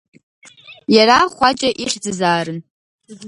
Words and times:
Иара 0.95 1.17
Хәаҷа 1.35 1.69
ихьӡзаарын. 1.83 2.59